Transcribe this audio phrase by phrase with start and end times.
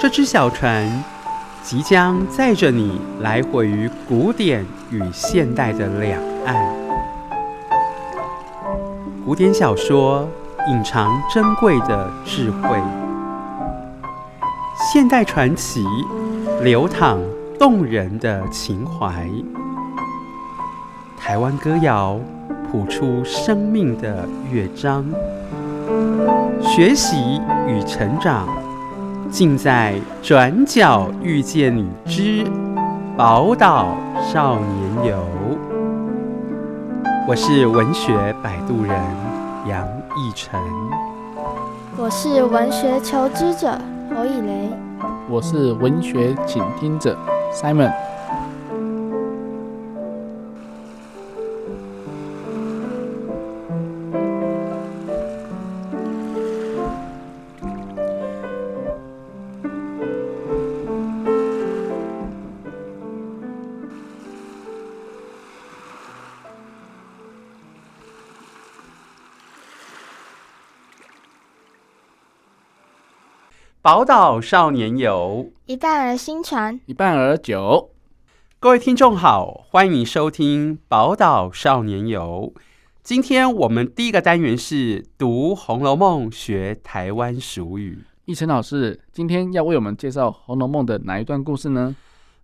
[0.00, 0.88] 这只小船
[1.60, 6.72] 即将载着你来回于古典与现代的两岸。
[9.24, 10.28] 古典小说
[10.68, 12.80] 隐藏珍贵的智慧，
[14.76, 15.84] 现代传奇
[16.62, 17.18] 流淌
[17.58, 19.28] 动人的情怀，
[21.18, 22.20] 台湾歌谣
[22.70, 25.04] 谱出生命的乐章。
[26.60, 28.46] 学习与成长，
[29.30, 32.46] 尽在转角遇见你之
[33.16, 33.94] 宝岛
[34.32, 35.22] 少年游。
[37.28, 38.94] 我是文学摆渡人
[39.66, 39.86] 杨
[40.16, 40.58] 逸晨，
[41.98, 43.78] 我是文学求知者
[44.16, 44.70] 侯以雷，
[45.28, 47.14] 我是文学倾听者
[47.52, 47.92] Simon。
[73.88, 77.88] 宝岛少年游，一半儿新传，一半儿酒。
[78.60, 82.52] 各位听众好，欢迎收听《宝岛少年游》。
[83.02, 88.04] 今天我们第一个单元是读《红楼梦》学台湾俗语。
[88.26, 91.96] 奕晨老师，今天要为我们介绍《红楼梦》的哪一段故事呢？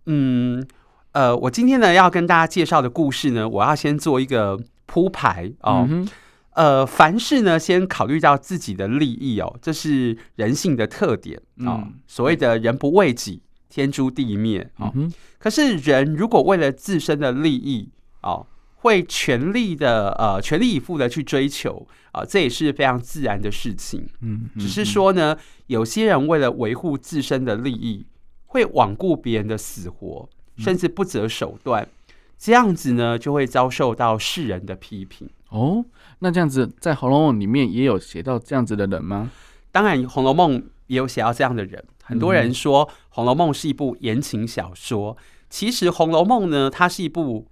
[0.07, 0.67] 嗯，
[1.11, 5.85] 呃，我今天呢要跟大家介绍的故事呢，我要先做一个铺排哦。
[5.87, 6.09] 嗯
[6.55, 11.83] 呃，凡事呢，先考虑到自己的利益哦，这是人性的特点哦。
[11.83, 14.89] 嗯、所谓的“人不为己，天诛地灭”哦。
[14.95, 17.89] 嗯、可是人如果为了自身的利益
[18.21, 24.07] 哦，会全力的呃全力以赴的去追求啊、哦，这也是非常自然的事情。
[24.21, 28.05] 嗯，只是说呢，有些人为了维护自身的利益，
[28.45, 35.29] 会罔顾别人的死活，甚至不择手段，嗯、这样子呢，就会遭受到世人的批评。
[35.49, 35.85] 哦，
[36.19, 39.31] 那这样子在《红楼梦》里面也有写到这样子的人吗？
[39.71, 41.83] 当然，《红楼梦》也有写到这样的人。
[42.03, 45.17] 很多人说《红楼梦》是一部言情小说，
[45.49, 47.47] 其实《红楼梦》呢，它是一部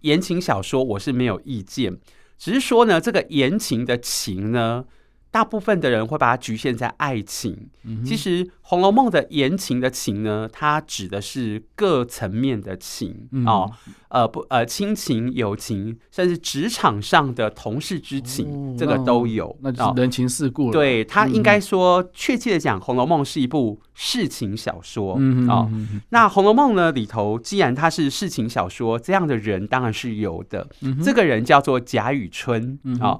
[0.00, 1.98] 言情小说，我是没有意见。
[2.38, 4.84] 只是说呢，这个言情的情呢。
[5.32, 13.72] 大部分的人会把它局限在爱情，嗯、其实《红楼梦》的言情的情呢，它指的是各层面的情、嗯、哦，
[14.08, 19.56] 呃不呃亲情、友情，甚至职场上的同事之情，哦、这个都有。
[19.62, 20.72] 那就是人情世故了。
[20.72, 25.14] 对，它应该说，确切的讲，《红楼梦》是一部世情小说、
[25.48, 25.70] 哦。
[26.10, 30.68] 那《红楼梦》呢里头，既然它是世情小说，这样的人当然是有的。
[31.02, 33.18] 这个人叫做贾雨村哦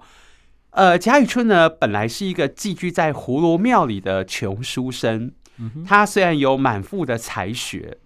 [0.73, 5.31] 呃，贾雨村呢，本来是一个寄居在葫芦庙里的穷书生。
[5.59, 7.99] 嗯、他虽然有满腹的才学，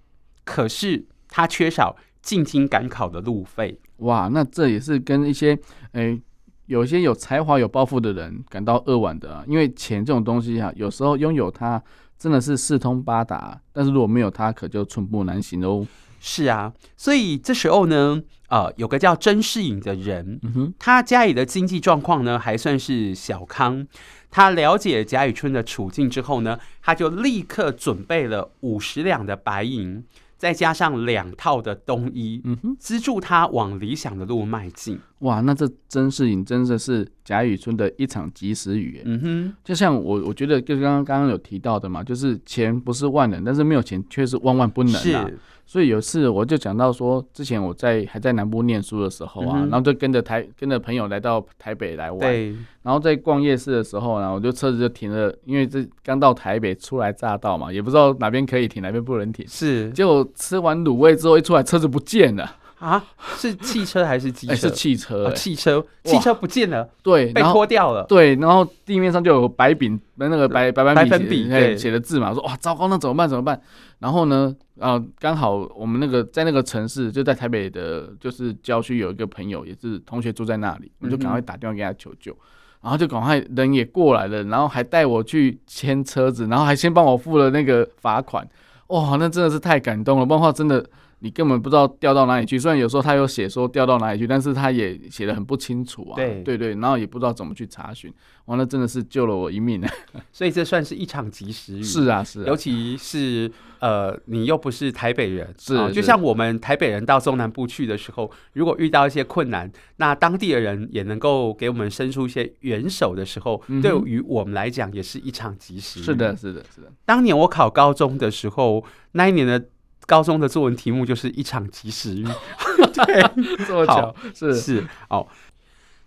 [0.44, 3.81] 可是他缺少进京赶考的路费。
[3.99, 5.56] 哇，那这也是跟一些
[5.93, 6.22] 诶、欸，
[6.66, 9.44] 有一些有才华、有抱负的人感到扼腕的啊。
[9.47, 11.81] 因为钱这种东西啊，有时候拥有它
[12.19, 15.87] 真的是四通八达，但是如果没有它，可就寸步难行哦。
[16.19, 23.87] 是啊，所以这时候呢，呃，有个叫甄士隐的人，嗯、哼他家里的经济状况呢还算是小康。
[24.31, 30.05] 他了解贾雨村的处境之后呢，他就立刻准备了五十两的白银。
[30.39, 35.01] 再加上两套的冬衣，嗯哼，资助他往理想的路迈进。
[35.21, 39.00] 哇，那这甄士隐真的是贾雨村的一场及时雨。
[39.04, 45.27] 嗯哼，就像我，我觉得就是刚刚刚刚有提到的嘛，就是钱不是万能，但是没有钱却是万万不能啊。
[45.69, 59.44] 所以有次我就讲到说，之前我在还在南部念书的时候啊，嗯、然后就跟着台跟着朋友来到台北来玩，对然后在逛夜市的时候呢，我就车子就停了，因为这刚到台北初来乍到嘛，也不知道哪边可以停，哪边不能停。
[59.48, 62.48] 是，结果吃完卤味之后一出来，车子不见了。
[62.79, 63.03] 啊，
[63.39, 64.55] 是汽车还是机车？
[64.55, 71.49] 是汽车，欸，汽车，汽车不见了，对，被拖掉了，对，然后地面上就有白笔，那个白白白粉笔
[71.79, 73.27] 写的字嘛，说哇，糟糕，那怎么办？
[73.27, 73.59] 怎么办？
[73.99, 82.37] 然后呢，啊，刚好我们那个在那个城市，就在台北的，就是郊区有一个朋友，也是同学住在那里，我就赶快打电话给他求救，
[82.83, 88.47] 然后就赶快人也过来了，然后还带我去牵车子，然后还先帮我付了那个罚款，
[88.89, 90.84] 哇，那真的是太感动了，不然的话真的。
[91.21, 92.59] 你根本不知道掉到哪里去。
[92.59, 96.16] 虽然有时候他有写说掉到哪里去，但是他也写的很不清楚啊。
[96.16, 98.13] 对对对，然后也不知道怎么去查询。
[98.47, 99.92] 完了，真的是救了我一命啊！
[100.30, 101.83] 所以这算是一场及时雨。
[101.84, 102.45] 是啊，是啊。
[102.47, 116.03] 尤其是呃，你又不是台北人，是、啊，就像我们台北人到中南部去的时候，如果遇到一些困难，那当地的人也能够给我们伸出一些援手的时候，嗯、对于我们来讲也是一场及时雨。
[116.04, 116.92] 是的，是的，是的。
[117.04, 119.59] 当年我考高中的时候，那一年的
[120.07, 122.25] 高中的作文题目就是一场及时雨。
[122.95, 123.23] 对，
[123.67, 125.27] 这么巧，是是哦。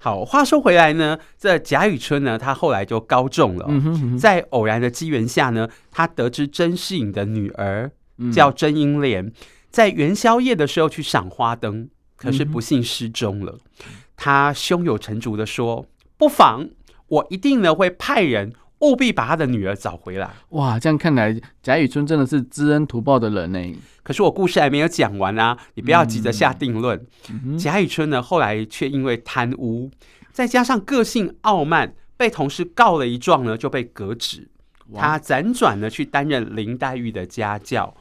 [0.02, 4.18] 好，话说回来呢，这贾雨村呢，他后来就高中了，嗯哼嗯哼。
[4.18, 7.92] 在偶然的机缘下呢，他得知甄士隐的女儿
[8.32, 9.34] 叫甄英莲，嗯，
[9.70, 13.58] 在元宵夜的时候去赏花灯，可是不幸失踪了。
[13.82, 13.86] 嗯、
[14.16, 15.86] 他胸有成竹的说
[16.18, 16.70] ：“不妨，
[17.08, 23.76] 我一定呢会派人务必把他的女儿找回来。”哇，这样看来，贾雨村真的是知恩图报的人呢。
[24.04, 27.06] 可是我故事还没有讲完啊，你不要急着下定论。
[27.58, 29.92] 贾雨村呢，后来却因为贪污，
[30.32, 34.50] 再加上个性傲慢，被同事告了一状呢，就被革职。
[34.96, 37.94] 他辗转呢去担任林黛玉的家教。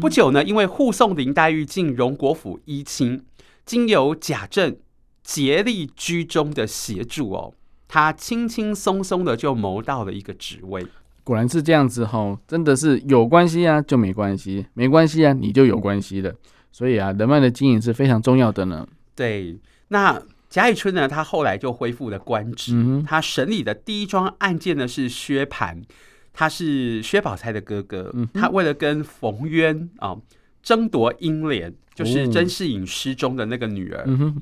[0.00, 3.20] 不久呢，因为护送林黛玉进荣国府依亲，
[3.64, 4.76] 经由贾政
[5.24, 7.52] 竭力居中的协助哦，
[7.88, 10.86] 他轻轻松松的就谋到了一个职位。
[11.24, 16.34] 果然是这样子吼，真的是有关系啊就没关系，没关系啊你就有关系的，
[16.70, 18.86] 所以啊人脉的经营是非常重要的呢。
[19.16, 25.82] 对，那贾雨村呢，他后来就恢复了官职，嗯，他审理的第一桩案件呢是薛蟠，
[26.32, 30.16] 他是薛宝钗的哥哥，嗯，他为了跟冯渊啊
[30.62, 34.40] 争夺英莲，就是甄士隐失踪的那个女儿，嗯，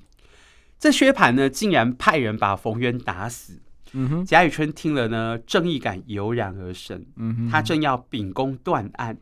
[0.84, 3.58] 这薛蟠呢竟然派人把冯渊打死。
[3.94, 7.06] 嗯哼，贾雨村听了呢，正义感油然而生。
[7.16, 9.16] 嗯哼，他正要秉公断案，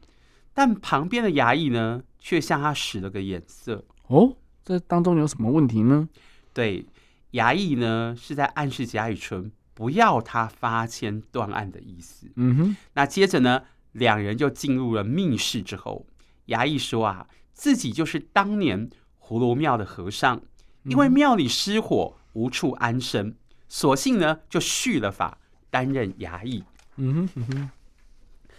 [0.52, 3.84] 但旁边的衙役呢，却向他使了个眼色。
[4.08, 6.08] 哦，这当中有什么问题呢？
[6.52, 6.84] 对，
[7.30, 12.26] 衙役呢是在暗示贾雨村不要他发签断案的意思。
[12.34, 13.62] 嗯哼，那接着呢，
[13.92, 16.04] 两人就进入了密室之后，
[16.48, 20.42] 衙役说啊，自己就是当年葫芦庙的和尚，
[20.84, 23.34] 因为庙里失火，无处安身。
[23.68, 25.38] 索性呢，就续了法，
[25.70, 26.64] 担任衙役。
[26.96, 27.70] 嗯哼嗯哼。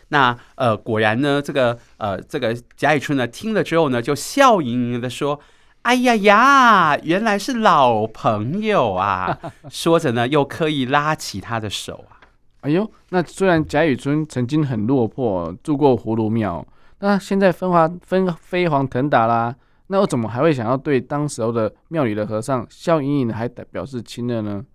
[0.10, 5.40] 那呃，果然呢，这个呃，这个贾雨村呢，听了之后呢，就笑盈盈的说
[5.84, 9.40] ：“哎呀呀，原来是老朋友啊！”
[9.70, 12.22] 说着呢，又刻意拉起他的手啊。
[12.62, 16.66] 哎呦，那虽然贾雨村曾经很落魄，住过葫芦庙，
[17.00, 19.56] 那现在分华飞飞黄腾达啦，
[19.88, 24.66] 那我怎么还会想要对当时候的庙里的和尚笑盈盈的，还表示亲热呢？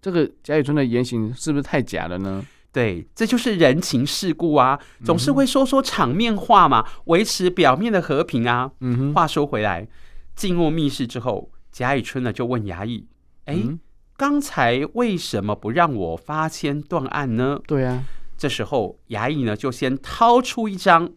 [0.00, 2.44] 这个贾雨村的言行是不是太假了呢？
[2.72, 8.70] 对，这就是人情世故啊，总是会说说场面话嘛，维持表面的和平啊。
[8.80, 9.14] 嗯哼。
[9.14, 9.86] 话说回来，
[10.34, 13.06] 进入密室之后，贾雨村呢就问衙役
[13.44, 13.78] ：“哎、嗯，
[14.16, 18.04] 刚才为什么不让我发签断案呢？”对啊。
[18.38, 21.08] 这时候衙役呢就先掏出一张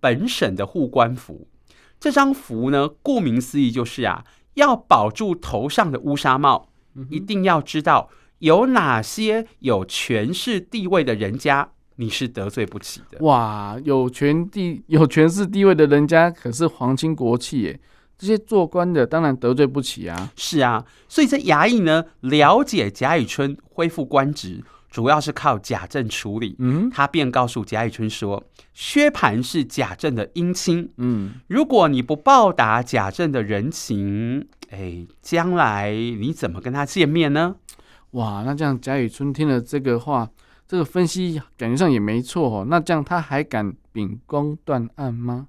[0.00, 1.46] 本省的护官符，
[2.02, 8.10] 这张符呢，顾名思义就是啊，要保住头上的乌纱帽，嗯、一定要知道。
[8.40, 13.18] 有哪些有权势地位的人家，你是得罪不起的？
[13.20, 17.80] 哇，有权地有权势地位的人家可是皇亲国戚耶，
[18.18, 20.32] 这些做官的当然得罪不起啊。
[20.34, 24.60] 是啊，所以这衙役呢，了解贾雨村恢复官职，
[24.92, 26.54] 主要是靠贾政处理。
[26.58, 28.44] 嗯，他便告诉贾雨村说
[28.74, 30.92] ：“薛蟠是贾政的姻亲。
[30.98, 37.56] 嗯，如果你不报答贾政的人情，哎，将来你怎么跟他见面呢？”
[38.12, 40.30] 哇，那这样贾雨村听了这个话，
[40.68, 42.66] 这个分析感觉上也没错哦。
[42.68, 45.48] 那这样他还敢秉公断案吗？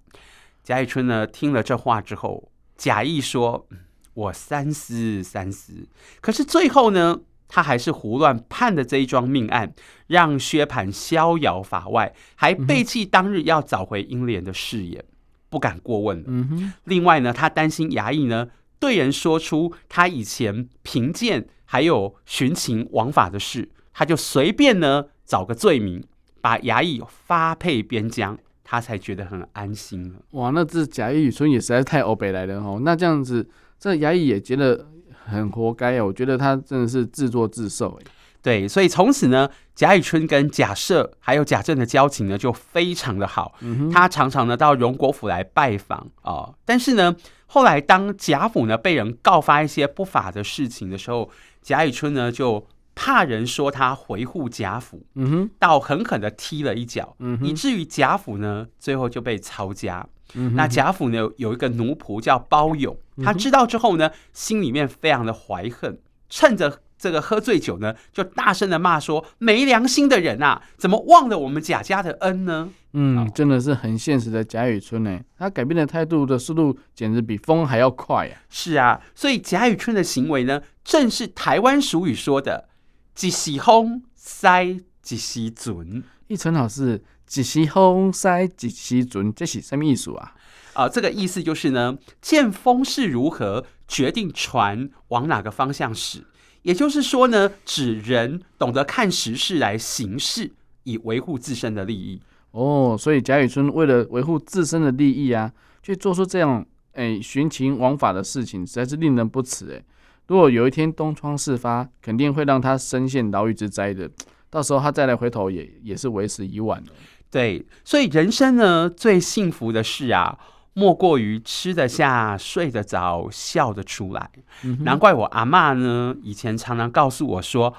[0.63, 3.67] 贾雨村呢听了这话之后，假意说
[4.15, 5.73] ：“我三思三思。”
[6.21, 7.19] 可是最后呢，
[7.53, 9.71] 他还是胡乱判的这一桩命案，
[10.07, 15.05] 让薛蟠逍遥法外，还背弃当日要找回英莲的誓言，
[15.49, 16.23] 不敢过问了。
[16.25, 16.73] 嗯哼。
[16.85, 18.47] 另外呢，他担心衙役呢
[18.79, 21.45] 对人说出他以前贫贱。
[21.65, 26.03] 还有徇情枉法的事，他就随便呢找个罪名，
[26.39, 30.19] 把衙役发配边疆，他才觉得很安心了。
[30.33, 32.79] 哇，那这贾雨村也实在是太欧北来了哦。
[32.83, 34.87] 那这样子，这衙役也觉得
[35.25, 36.03] 很活该啊。
[36.03, 38.11] 我觉得他真的是自作自受哎。
[38.41, 43.53] 对，所以从此呢，贾雨村跟贾赦还有贾政的交情呢就非常的好。
[43.61, 46.55] 嗯、他常常呢到荣国府来拜访啊、哦。
[46.65, 47.15] 但是呢，
[47.45, 51.29] 后来当贾府呢被人告发一些不法的事情的时候，
[51.61, 60.05] 贾雨村呢就怕人说他回护贾府，嗯哼，倒狠狠的踢了一脚，嗯，以至于贾府呢最后就被抄家。
[60.35, 65.99] 嗯、那贾府呢有一个奴仆叫包勇，他知道之后呢，心里面非常的怀恨，
[66.29, 78.45] 趁着这个喝醉酒呢，就大声的骂说：“没良心的人啊，怎么忘了我们贾家的恩呢？”嗯，真的是很现实的贾雨村呢，他改变的态度的速度简直比风还要快呀、啊！
[78.49, 82.69] 是啊，所以贾雨村的行为呢，正是台湾俗语说的
[83.15, 84.77] “即喜风塞
[85.09, 86.03] 一时准”。
[86.27, 87.03] 一村老师
[87.35, 90.33] ，“一时风塞一时准”，这是什么意思啊？
[90.73, 96.23] 啊、呃，这个意思就是呢，见风势如何，决定船往哪个方向驶。
[96.63, 100.51] 也就是说呢，指人懂得看时势来行事，
[100.83, 102.21] 以维护自身的利益。
[102.51, 105.51] 哦，所以贾雨村为了维护自身的利益啊，
[105.83, 109.83] 去做出这样哎徇情枉法的事情，实在是令人不齿哎。
[110.27, 114.09] 如果有一天东窗事发，肯定会让他身陷牢狱之灾的。
[114.53, 116.87] 到时候他再来回头也，也也是为时已晚了。
[117.31, 120.37] 对，所以人生呢，最幸福的事啊，
[120.73, 124.29] 莫过于吃得下、睡得着、笑得出来。
[124.61, 127.73] 嗯、难怪我阿妈呢，以前常常告诉我说：“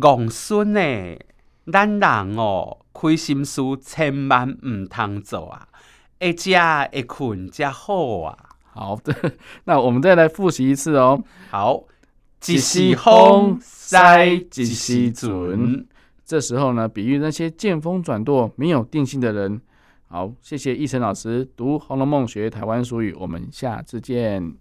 [0.00, 0.80] 公孙呢，
[1.72, 5.68] 咱人哦。”亏心事千万唔通做啊！
[6.18, 8.34] 一家一困加好啊！
[8.72, 9.14] 好的，
[9.64, 11.22] 那我们再来复习一次哦。
[11.50, 11.84] 好，
[12.46, 15.86] 一时风塞一时准。
[16.26, 19.60] 这时候呢，比喻那些见风转舵、没有定性的人。
[20.08, 24.56] 好，谢谢奕成老师读《红楼梦》学台湾俗语，我们下次见。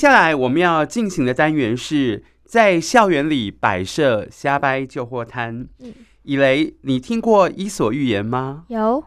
[0.00, 5.68] 下来我们要进行的单元是在校园里摆设瞎掰旧货摊。
[5.80, 5.92] 嗯，
[6.22, 8.64] 以雷，你听过《伊索寓言》吗？
[8.68, 9.04] 有。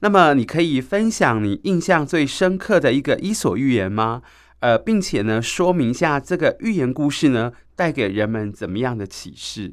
[0.00, 4.20] 那么你可以分享你印象最深刻的一个伊索寓言吗？
[4.60, 9.72] 呃，并且呢，说明一下这个寓言故事呢，带给人们怎么样的启示？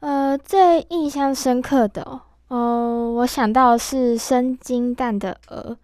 [0.00, 5.78] 呃，最印象深刻的哦，呃，我想到是生金蛋的鹅。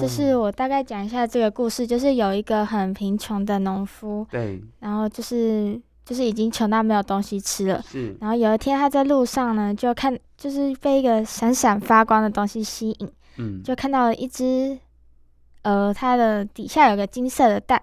[0.00, 14.78] 就是我大概讲一下这个故事，就是有一个很贫穷的农夫，对，然后就是就是已经穷到没有东西吃了，是，然后有一天他在路上呢，就看就是被一个闪闪发光的东西吸引，嗯，就看到了一只，
[15.62, 17.80] 呃，它的底下有个金色的蛋，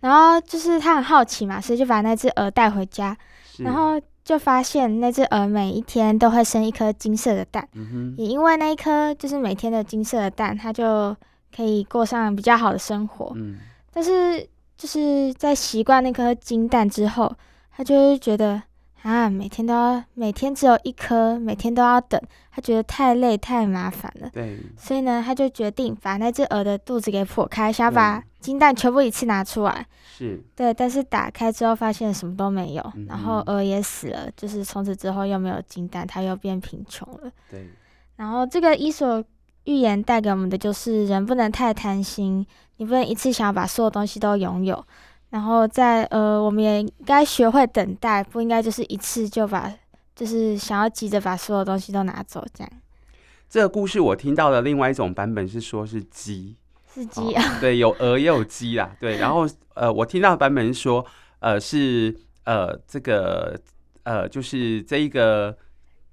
[0.00, 3.16] 然后就是他很好奇嘛，所以就把那只鹅带回家，
[3.58, 11.14] 然后就发现那只鹅每一天都会生一颗金色的蛋，嗯，也因为那一颗就是每天的金色的蛋，它就
[11.56, 13.56] 可以过上比较好的生活，嗯，
[13.90, 14.46] 但是
[14.76, 17.34] 就是在习惯那颗金蛋之后，
[17.74, 18.62] 他就会觉得
[19.00, 22.20] 啊，每天都要，每天只有一颗，每天都要等，
[22.50, 37.66] 他觉得太累太麻烦了，对，所以呢，他就决定把那只鹅的肚子给破开，想把金蛋全部一次拿出来，是，对，但是打开之后发现什么都没有，嗯、然后鹅也死了，就是从此之后又没有金蛋，他又变贫穷了，对，
[38.16, 39.24] 然后这个伊索。
[39.66, 42.44] 寓言带给我们的就是人不能太贪心，
[42.78, 44.84] 你不能一次想要把所有东西都拥有，
[45.30, 49.72] 然后在呃，我们也应该学会等待，不应该就是一次就把，
[50.14, 52.72] 就是想要急着把所有东西都拿走这样。
[53.48, 56.56] 这个故事我听到的另外一种版本是说是鸡，
[56.92, 61.04] 是鸡啊、哦， 对，有鹅也有鸡啦，对，然后呃，我听到的版本是说
[61.40, 63.60] 呃是呃这个
[64.04, 65.56] 呃，就是这一个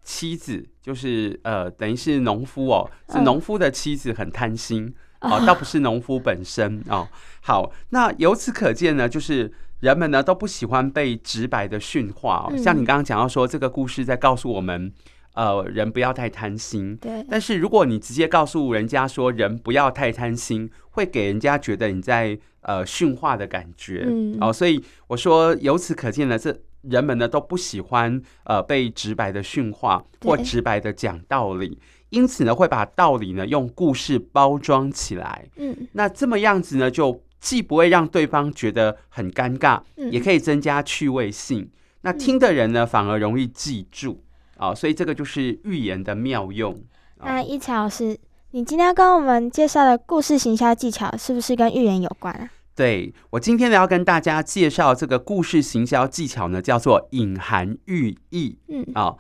[0.04, 7.08] 妻子，就是呃，等于是农夫哦，是农夫的妻子很贪心哦，倒不是农夫本身哦。
[7.42, 12.58] 好，那由此可见呢，就是人们呢都不喜欢被直白的训话哦。
[12.58, 14.94] 像你刚刚讲到说，这个故事在告诉我们。
[15.36, 16.96] 呃，人不要太贪心。
[16.98, 17.26] 对。
[17.28, 24.06] 但是如果你直接告诉人家说人不要太贪心，会给人家觉得你在呃训话的感觉。
[24.08, 24.38] 嗯。
[24.40, 31.78] 哦，所以我说由此可见呢，这人们呢都不喜欢呃被直白的训话或直白的讲道理，
[32.10, 35.46] 因此呢会把道理呢用故事包装起来。
[35.58, 35.76] 嗯。
[35.94, 41.70] 那这么样子呢，就既不会让对方觉得很尴尬，也可以增加趣味性。
[42.02, 44.24] 那听的人呢反而容易记住。
[44.58, 46.80] 哦，所以这个就是寓言的妙用。
[47.18, 48.18] 那一樵老师，
[48.52, 52.50] 你今天跟我们介绍的故事行销技巧，是不是跟寓言有关啊？
[52.76, 58.58] 对，我今天呢要跟大家介绍这个故事行销技巧呢，叫做隐含寓意。
[58.68, 59.18] 嗯，啊、哦，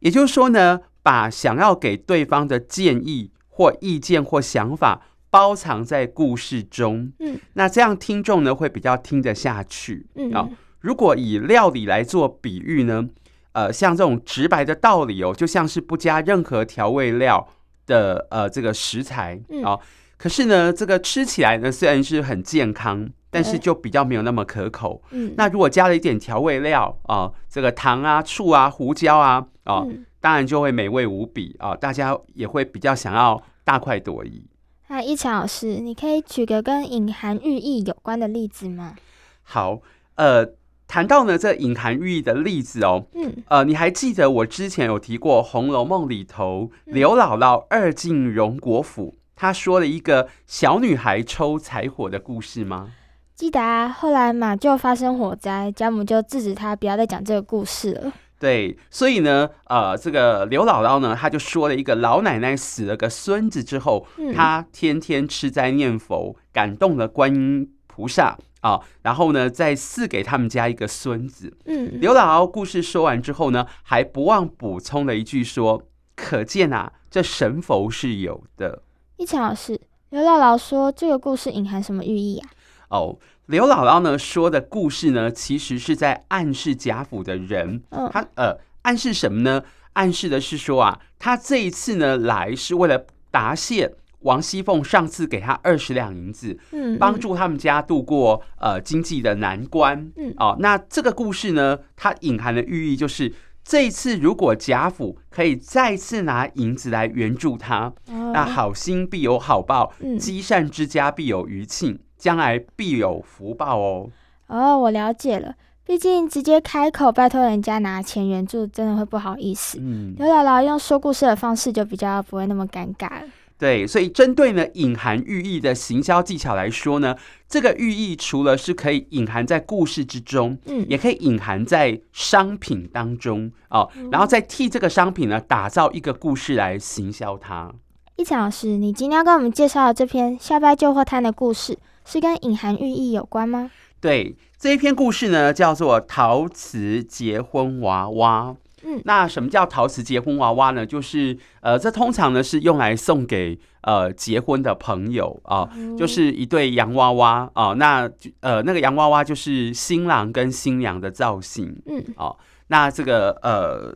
[0.00, 7.12] 也就是说呢，把想要给对方的建议或意见或想法包藏在故事中。
[7.20, 10.06] 嗯，那这样听众呢会比较听得下去。
[10.16, 13.08] 嗯，啊、哦，如果以料理来做比喻呢？
[13.52, 17.48] 呃，像这种直白的道理哦，就像是不加任何调味料
[17.84, 19.80] 的呃这个食材哦，
[20.20, 25.02] 可是呢，这个吃起来呢虽然是很健康，但是就比较没有那么可口。
[25.12, 29.88] 嗯，那如果加了一点调味料啊，这个糖啊、醋啊、胡椒啊，哦，
[30.20, 34.44] 当然就会美味无比啊，大家也会比较想要大快朵颐。
[34.88, 38.96] 那一强老师，你可以举个跟隐含寓意有关的例子吗？
[39.42, 39.80] 好，
[40.16, 40.52] 呃。
[40.92, 52.90] 谈到呢，这隐含寓意的例子哦，嗯，呃，你还记得我之前有提过《红楼梦》里头刘姥姥二进荣国府，她说了一个小女孩抽柴火的故事吗？
[53.34, 58.12] 记得啊，后来马厩发生火灾，贾母就制止他不要再讲这个故事了。
[58.38, 68.36] 对，所以呢，呃，这个刘姥姥呢，她就说了一个老奶奶死了个孙子之后，嗯、她天天吃斋念佛，感动了观音菩萨。
[68.60, 71.56] 啊、哦，然后呢，再赐给他们家一个孙子。
[71.64, 75.82] 嗯，刘姥姥故事说完之后呢，还不忘补充了一句说
[76.14, 78.82] ：“可见啊，这神佛是有的。”
[79.20, 82.48] 一强老师，刘姥姥说这个故事隐含什么寓意啊？
[82.88, 87.82] 哦，刘姥姥呢说的故事呢，其实是在暗示贾府的人。
[87.90, 89.62] 嗯，他呃，暗示什么呢？
[89.92, 93.94] 暗示的是说啊，他这一次呢来是为了答谢。
[94.20, 103.32] 王熙凤上次给他二十两银子，嗯，帮助他们家度过呃经济的难关，嗯，哦，那这个故事呢，它隐含的寓意就是，
[103.70, 114.10] 这一次如果贾府可以再次拿银子来援助他，哦，那好心必有好报，积善之家必有余庆，将来必有福报哦。
[114.48, 115.54] 哦，我了解了，
[115.84, 119.78] 毕竟直接开口拜托人家拿钱援助，真的会不好意思。
[119.80, 123.22] 嗯，刘姥姥用说故事的方式，就比较不会那么尴尬了。
[123.60, 127.14] 对，所以针对呢隐含寓意的行销技巧来说呢，
[127.46, 137.70] 这个寓意除了是可以隐含在故事之中，嗯，也可以隐含在商品当中哦，然后再替这个商品呢打造一个故事来行销它。
[138.16, 143.70] 一晨老师，你今天要跟我们介绍的这篇下拜旧货摊的故事，是跟隐含寓意有关吗？
[144.00, 148.56] 对，这一篇故事呢叫做陶瓷结婚娃娃。
[148.82, 150.86] 嗯，那什么叫陶瓷结婚娃娃呢？
[150.86, 157.74] 就是呃，这通常呢是用来送给呃结婚的朋友啊，呃，就是一对洋娃娃啊，呃。
[157.74, 162.36] 那呃那个洋娃娃就是新郎跟新娘的造型，嗯，哦，
[162.68, 163.94] 那这个呃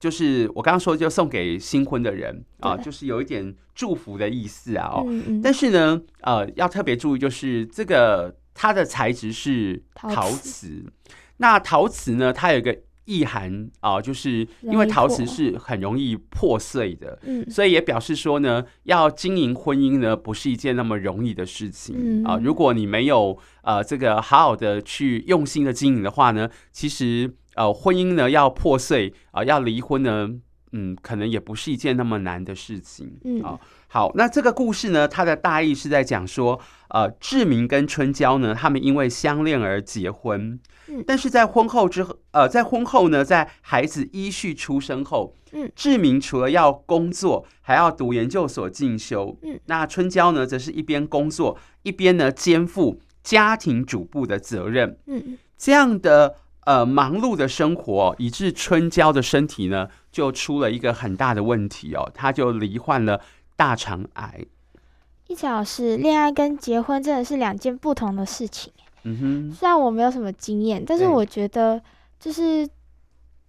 [0.00, 4.88] 就是我刚刚说就送给新婚的人啊，呃，就是有一点祝福的意思啊。
[4.92, 5.06] 哦，
[5.42, 10.84] 但是呢，呃，要特别注意，就是这个它的材质是陶瓷。
[11.36, 12.76] 那陶瓷呢，它有一个。
[13.06, 22.38] 意涵啊，就是因为陶瓷是很容易破碎的，嗯，所以也表示说呢，要经营婚姻呢，不是一件那么容易的事情啊。
[22.42, 30.28] 如果你没有呃这个好好的去用心的经营的话呢，其实呃婚姻呢要破碎啊，要离婚呢，
[30.72, 33.58] 嗯，可能也不是一件那么难的事情，嗯啊。
[33.88, 40.58] 好，那这个故事呢，它的大意是在讲说，呃，志明跟春娇呢，他们因为相恋而结婚。
[41.06, 63.20] 但是在婚后之后，呃，在婚后呢，在孩子依序出生后，嗯，志明除了要工作，还要读研究所进修，嗯，那春娇呢，则是一边工作，一边呢肩负家庭主妇的责任，嗯，这样的呃忙碌的生活，以致春娇的身体呢，就出了一个很大的问题哦，她就罹患了
[63.56, 64.44] 大肠癌。
[65.26, 68.72] 一樵老师，恋爱跟结婚真的是两件不同的事情。
[69.02, 71.80] 嗯哼，虽然我没有什么经验，但是我觉得
[72.20, 72.68] 就是，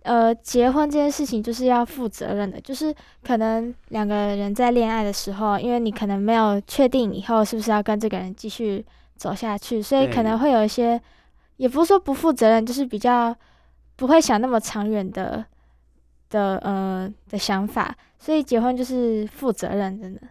[0.03, 2.93] 呃，结婚这件事情就是要负责任的，就是
[3.23, 10.99] 可能两个人在恋爱的时候，因为你可能没有确定以后是不是要跟这个人继续走下去，所以可能会有一些，
[11.57, 13.35] 也不是说不负责任，就是比较
[13.95, 15.43] 不会想那么长远的
[16.29, 20.21] 的呃的想法，所以结婚就是负责任，真的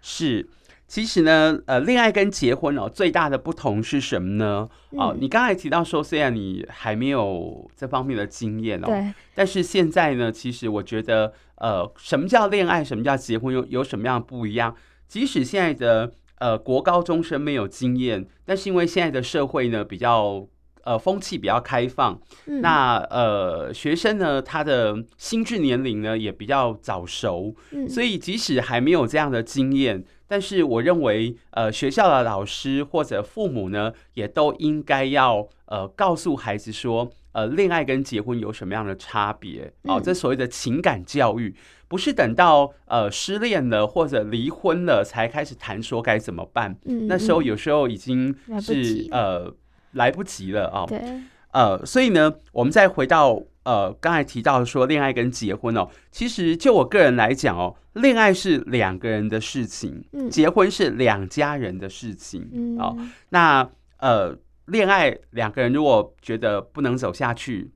[0.00, 0.48] 是。
[0.86, 4.68] 其实呢，呃，恋爱跟结婚哦，最大的不同是什么呢？
[4.90, 14.76] 嗯、哦，你刚才提到说，虽然你还没有这方面的经验哦，对，但是现在呢，其实我觉得，呃，什么叫恋爱，什么叫结婚，有有什么样的不一样？
[15.08, 20.46] 即使现在的呃国高中生没有经验，但是因为现在的社会呢比较
[20.84, 30.04] 呃风气比较开放，嗯、那呃学生呢他的心智年龄呢也比较早熟，嗯、所以即使还没有这样的经验。
[30.26, 39.70] 但是我认为，呃，学校的老师或者父母呢，也都应该要呃告诉孩子说，呃，恋爱跟结婚有什么样的差别？
[39.82, 41.54] 哦，这所谓的情感教育，
[41.88, 46.74] 不是等到呃失恋了或者离婚了才开始谈说该怎么办。
[46.86, 49.54] 嗯，那时候有时候已经是呃
[49.94, 50.84] 来不及了啊。
[50.86, 51.00] 对。
[51.52, 57.74] 呃，所以呢，我们再回到呃刚才提到说恋爱跟结婚哦，其实就我个人来讲哦。
[57.94, 62.96] 恋爱是两个人的事情，嗯，结婚是两家人的事情，嗯，哦，
[63.28, 67.70] 那呃，恋爱两个人如果觉得不能走下去。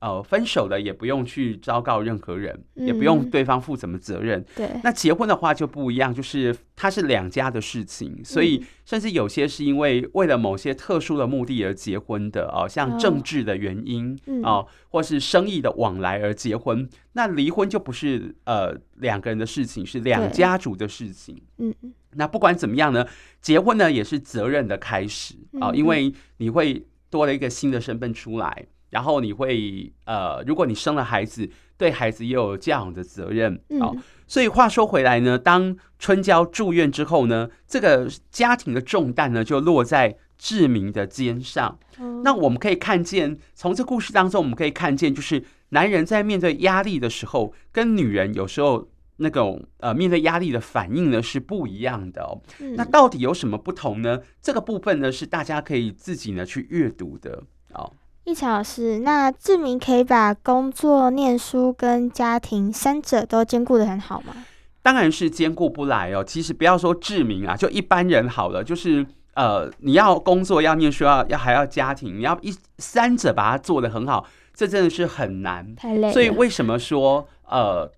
[0.00, 4.44] 呃，分手了也不用去昭告任何人，嗯、也不用对方负什么责任。
[4.54, 16.88] 对，那结婚的话就不一样，就是它是两家的事情，所以甚至有些是因为为了某些特殊的目的而结婚的哦、呃，像政治的原因哦、或是生意的往来而结婚。
[17.14, 21.42] 那离婚就不是呃两个人的事情，是两家族的事情。
[21.56, 21.92] 嗯嗯。
[22.12, 23.04] 那不管怎么样呢，
[23.40, 28.66] 结婚呢也是责任的开始啊、呃，因为你会多了一个新的身份出来。
[28.90, 33.96] 然后你会呃，如果你生了孩子，对孩子也有教养的责任啊、哦。
[34.26, 41.78] 所以话说回来呢，当春娇住院之后呢，这个家庭的重担呢就落在志明的肩上。
[41.98, 52.40] 嗯、那我们可以看见，从这故事当中，我们可以看见，就是男人在面对压力的时候，跟女人有时候那种呃面对压力的反应呢是不一样的哦。
[52.60, 54.20] 嗯、那到底有什么不同呢？
[54.40, 57.92] 这个部分呢是大家可以自己呢去阅读的哦。
[58.28, 64.34] 一樵老师，那志明可以把工作、念书跟家庭三者都兼顾的很好吗？
[64.82, 66.22] 当然是兼顾不来哦。
[66.22, 76.12] 其实不要说志明啊，就一般人好了，就是呃，你要工作、要念书、要要还要家庭，你要一三者把它做的很好，这真的是很难，太累。
[76.12, 77.90] 所以为什么说呃，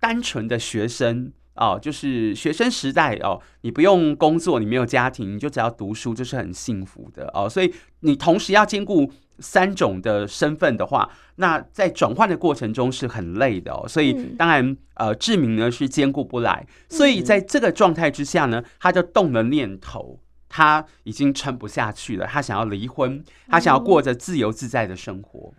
[0.00, 7.46] 单纯的学生哦，就是学生时代哦，你不用工作，你没有家庭，你就只要读书，就是很幸福的哦。
[7.46, 9.12] 所以你同时要兼顾。
[9.38, 20.18] 三种的身份的话，那在转换的过程中是很累的哦，所以当然，呃，志明呢是兼顾不来，所以在这个状态之下呢，他就动了念头，
[20.48, 25.52] 他已经撑不下去了，他想要离婚，他想要过着自由自在的生活。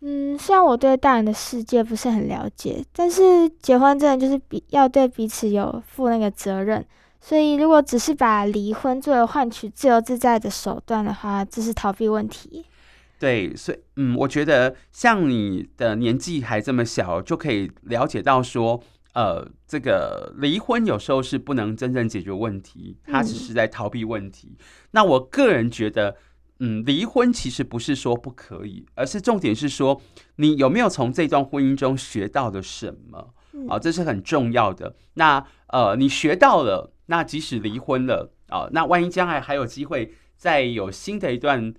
[0.00, 6.84] 嗯，虽然我对大人的世界不是很了解，但是结婚真的就是比要对彼此有负那个责任，
[7.20, 12.64] 所以如果只是把离婚作为换取自由自在的手段的话，这是逃避问题。
[13.22, 18.82] 对，所以嗯，我觉得像你的年纪还这么小，就可以了解到说，
[19.14, 24.56] 呃，这个离婚有时候是不能真正解决问题，他只是在逃避问题。
[24.58, 26.16] 嗯、那我个人觉得，
[26.58, 30.02] 嗯，离婚其实不是说不可以，而是重点是说
[30.38, 33.32] 你有没有从这段婚姻中学到了什么
[33.68, 34.96] 啊、这是很重要的。
[35.14, 41.72] 那呃，你学到了，那即使离婚了啊、呃，那万一将来还有机会再有新的一段。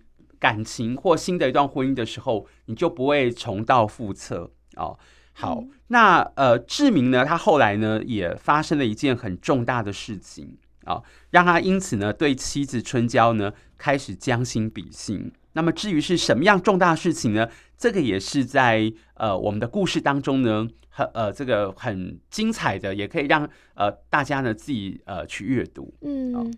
[0.44, 5.00] 感情或新的一段婚姻的时候，你就不会重蹈覆辙哦。
[5.32, 15.32] 好，嗯、那呃，志明呢，他后来呢也发生了一件很重大的事情啊、哦，让他因此呢对妻子春娇呢开始将心比心。
[15.54, 17.48] 那么至于是什么样重大的事情呢？
[17.78, 25.94] 这个也是在呃我们的故事当中呢，很呃这个很精彩的，也可以让呃大家呢自己呃去阅读。
[26.02, 26.36] 嗯。
[26.36, 26.52] 哦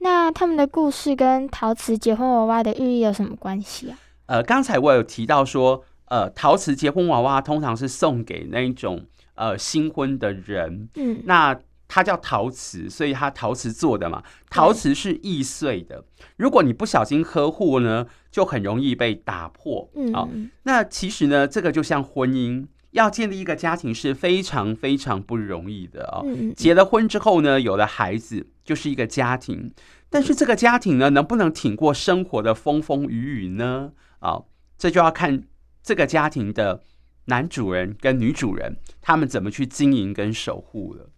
[0.00, 3.98] 那他们的故事跟陶瓷结婚娃娃的寓意有什么关系啊？
[4.26, 16.04] 呃，刚才我有提到说，呃，陶瓷结婚娃娃通常是送给那一种呃新婚的人，嗯，那它叫陶瓷，所以它陶瓷做的嘛，陶瓷是易碎的，
[16.36, 20.28] 如果你不小心呵护呢，就很容易被打破，嗯，哦，
[20.62, 22.66] 那其实呢，这个就像婚姻。
[22.92, 26.26] 要建立一个家庭是非常非常不容易的哦。
[26.56, 29.68] 结了婚之后呢，有了孩子就是一个家庭，
[30.08, 33.90] 但是这个家庭呢，能不能挺过生活的风风雨雨呢？
[34.20, 34.40] 啊，
[34.78, 35.42] 这就要看
[35.82, 36.80] 这个家庭的
[37.24, 41.10] 男主人跟女主人他们怎么去经营跟守护了。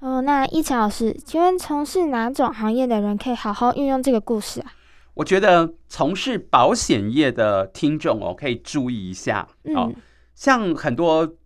[0.00, 4.72] 哦，那一强老师，请问从事哪种行业的人可以好好运用这个故事啊？
[5.14, 9.92] 我觉得从事保险业的听众哦，可以注意一下哦。
[10.34, 11.36] 像很多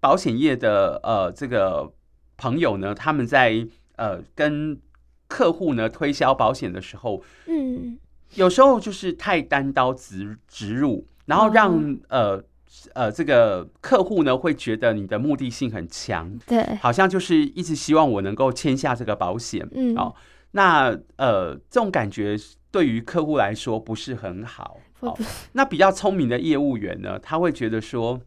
[0.00, 1.92] 保险业的呃这个
[2.36, 3.64] 朋友呢，他们在
[3.96, 4.78] 呃跟
[5.28, 7.98] 客户呢推销保险的时候，嗯，
[8.34, 12.44] 有时候就是太单刀直直入，然后让呃。
[12.94, 20.14] 呃，这个客户呢会觉得你的目的性很强，对，好像就是一直希望我能够签下这个保险，嗯，哦，
[20.52, 22.34] 那呃，这种感觉
[22.70, 25.16] 对于客户来说不是很好，哦，
[25.52, 28.18] 那比较聪明的业务员呢，他会觉得说，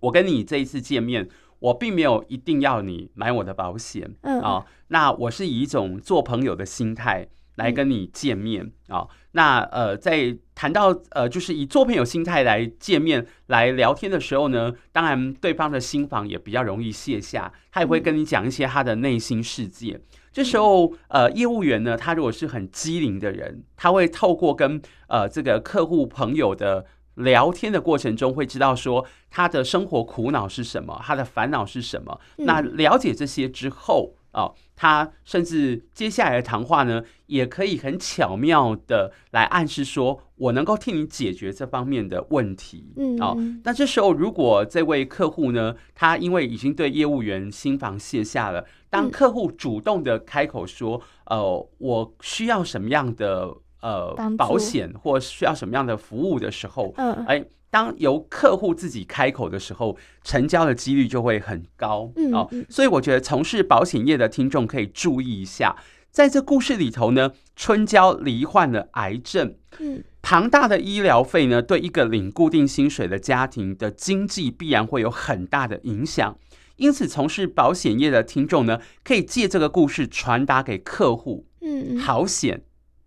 [0.00, 1.26] 我跟你这一次见面，
[1.60, 7.28] 我并没有一定要你买我的保险，嗯，哦，那我是以一种做朋友的心态。
[7.56, 19.92] 来跟你见面啊、那呃，在谈到呃，就是以做朋友心态来见面来聊天的时候呢，当然对方的心房也比较容易卸下，他也会跟你讲一些他的内心世界。
[19.92, 32.20] 嗯、这时候呃，业务员呢，他如果是很机灵的人，他会透过跟呃这个客户朋友的聊天的过程中，会知道说他的生活苦恼是什么，他的烦恼是什么。
[32.38, 34.14] 嗯、那了解这些之后。
[34.32, 42.92] 哦，他甚至接下来的谈话呢，也可以很巧妙的来暗示说，我能够替你解决这方面的问题。
[42.96, 57.44] 嗯，哦，那这时候如果这位客户呢，他因为已经对业务员心房卸下了，当客户主动的开口说，呃，我需要什么样的呃保险或需要什么样的服务的时候，嗯，哎。
[57.72, 62.10] 当由客户自己开口的时候，成交的几率就会很高。
[62.16, 65.76] 嗯，哦，所以我觉得从事保险业的听众可以注意一下，
[66.10, 76.36] 在这故事里头呢，春娇罹患了癌症，嗯，庞大的医疗费呢，对一个领固定薪水的家庭的经济必然会有很大的影响。
[76.74, 82.62] 因此，从事保险业的听众呢，可以借这个故事传达给客户，嗯，好险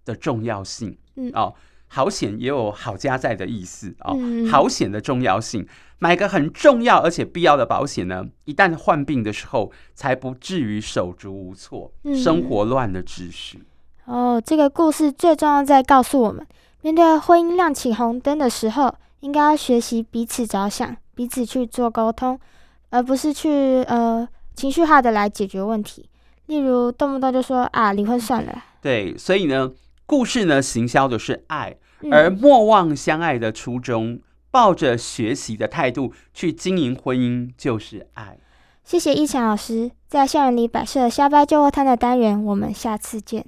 [0.05, 1.53] 的重要性，嗯，哦。
[1.95, 4.15] 好险也有好家在的意思啊！
[4.49, 5.63] 好险的重要性，
[5.99, 13.61] 买个很重要而且必要的保险呢，一旦患病的时候，才不至于手足无措，生活乱了秩序。
[14.05, 16.43] 哦，这个故事最重要在告诉我们，
[16.81, 22.39] 面对婚姻亮起红灯的时候，应该要学习彼此着想，彼此去做沟通，
[22.89, 26.09] 而不是去呃情绪化的来解决问题。
[26.47, 28.63] 例如动不动就说啊离婚算了。
[28.81, 29.71] 对，所以呢，
[30.05, 31.77] 故事呢行销的是爱。
[32.11, 34.19] 而莫忘相爱的初衷，
[34.51, 38.37] 抱着学习的态度去经营婚姻，就是爱。
[38.83, 43.45] 谢谢一强老师，在校园里摆设瞎掰旧货摊的单元，我们下次见。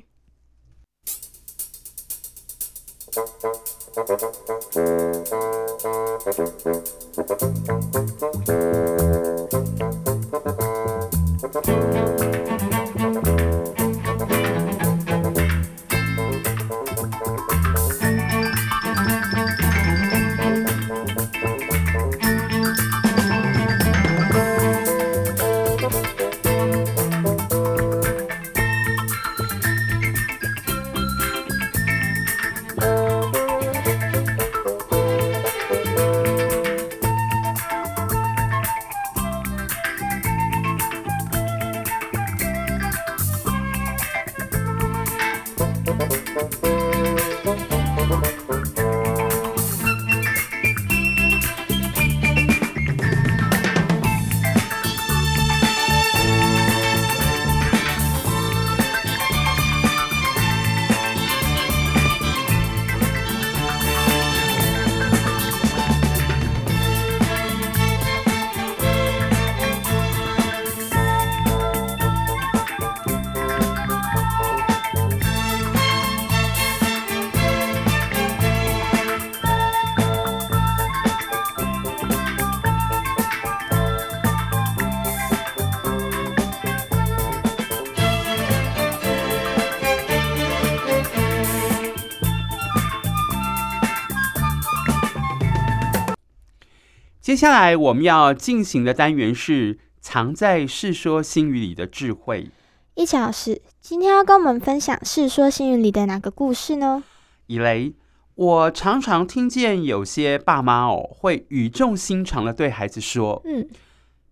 [97.35, 102.49] 接下来我们要进行的单元是藏在《世说新语》里的智慧。
[102.93, 107.03] 一强老师，今天要跟我们分享《世说新语》里的哪个故事呢？
[107.47, 107.93] 以雷，
[108.35, 113.67] 我常常听见有些爸妈哦，会语重心长的对孩子说：“嗯，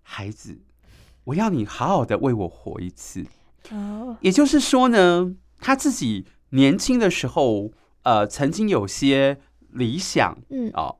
[0.01, 0.59] 孩子，
[1.25, 3.25] 我要你好好的为我活一次。”
[3.71, 7.69] 哦，也就是说呢，他自己年轻的时候，
[8.03, 9.39] 呃，曾经有些
[9.71, 10.95] 理想，嗯，哦。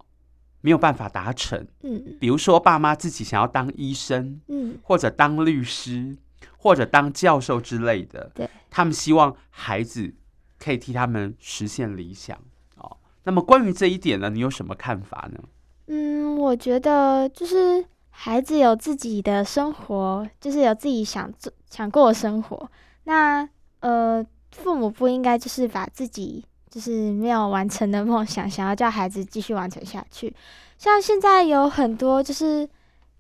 [0.64, 1.68] 没有办法达成。
[1.82, 6.18] 嗯，比如说爸妈自己想要当医生，嗯，或者当律师，
[6.58, 8.32] 或者当教授之类的。
[8.34, 10.14] 对，他们希望孩子
[10.58, 12.38] 可以替他们实现理想。
[12.78, 15.44] 哦，那么关于这一点呢，你有什么看法呢？
[15.88, 22.72] 嗯，我觉得就是孩子有自己的生活，就是有自己想做、想过的生活。
[23.04, 23.48] 那
[23.82, 30.34] 呃，父母不应该就是把自己就是没有完成的梦想，想要叫孩子继续完成下去。
[30.80, 32.68] 像现在有很多就是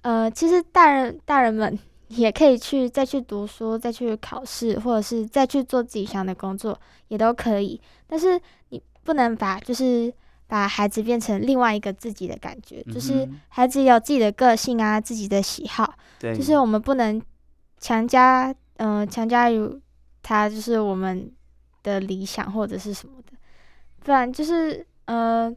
[0.01, 1.77] 呃，其实大人大人们
[2.09, 6.75] 也可以去再去读书，再去考试，或者是再去做自己想的工作，
[7.09, 7.79] 也都可以。
[8.07, 10.11] 但是你不能把就是。
[10.45, 17.19] 把孩子变成另外一个自己的感觉，嗯、就是孩子有自己的个性啊，自己的喜好，就是我们不能
[17.79, 19.81] 强加，嗯、呃，强加于
[20.21, 21.31] 他，就是我们
[21.81, 23.31] 的理想或者是什么的，
[24.03, 25.53] 不然就是，呃，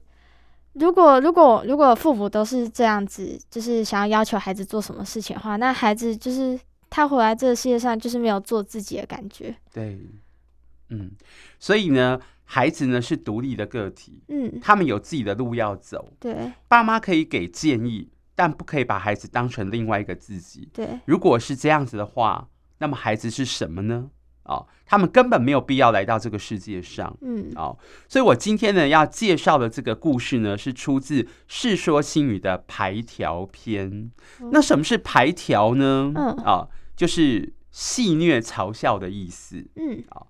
[0.74, 10.00] 如果如果如果父母都是这样子，就是想要要求孩子做什么事情的话，那孩子就是他活在这个世界上，就是没有做自己的感觉，对，
[10.90, 11.11] 嗯，
[11.59, 12.20] 所以呢。
[12.48, 21.00] 孩子呢是独立的个体，嗯，他们有自己的路要走，对，爸妈可以给建议，但不可以把孩子当成另外一个自己，对。
[21.06, 24.09] 如果是这样子的话，那么孩子是什么呢？
[24.46, 27.76] 哦，他们根本没有必要来到这个世界上，嗯，哦，
[28.09, 34.11] 所以我今天呢要介绍的这个故事呢是出自《世说新语》的排条篇。
[34.40, 36.12] 嗯、那什么是排条呢？
[36.14, 40.26] 嗯，啊、哦，就是戏谑嘲笑的意思，嗯，啊、哦，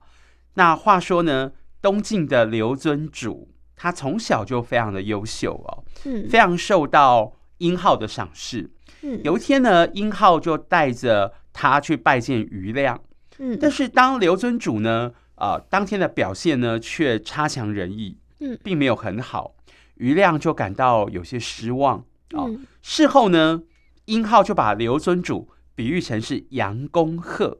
[0.54, 1.52] 那话说呢。
[1.82, 8.68] 东晋的刘尊主，他从小就非常的优秀哦，嗯，非常受到殷浩的赏识。
[9.02, 13.00] 嗯，有一天呢，殷浩就带着他去拜见余亮。
[13.38, 19.54] 嗯，但是当刘尊主呢，呃，当天的表现呢，却差强人意，嗯，并没有很好。
[19.96, 21.98] 余亮就感到有些失望。
[22.32, 23.62] 哦，嗯，事后呢，
[24.06, 27.58] 殷浩就把刘尊主比喻成是杨公鹤。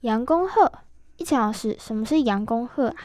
[0.00, 0.72] 杨公鹤，
[1.16, 2.96] 一强老师，什么是杨公鹤啊？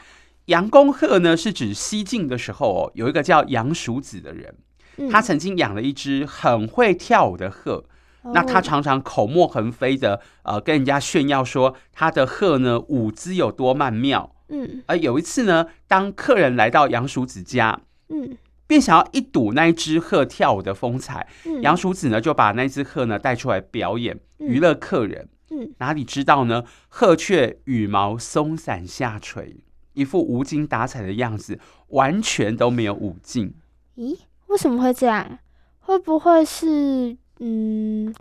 [0.46, 4.54] 杨公鹤呢，是指西晋的时候哦，有一个叫杨叔子的人，
[4.96, 7.84] 嗯、他曾经养了一只很会跳舞的鹤，哦、
[8.32, 14.34] 那他常常口沫横飞的呃跟人家炫耀说他的鹤呢舞姿有多曼妙。
[14.48, 18.36] 嗯，而有一次呢，当客人来到杨叔子家，嗯，
[18.66, 25.28] 便想要一睹那一只鹤跳舞的风采，嗯、杨叔子呢就把那只鹤呢带出来表演，娱乐客人。
[25.50, 29.56] 嗯，哪里知道呢，鹤却羽毛松散下垂。
[29.94, 31.58] 一副无精打采的样子，
[31.88, 33.54] 完全都没有舞劲。
[33.96, 35.38] 咦，为什么会这样？
[35.80, 38.14] 会不会是嗯，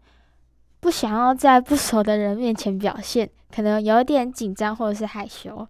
[0.80, 5.67] 不想要在不熟的人面前表现，可能有点紧张或者是害羞？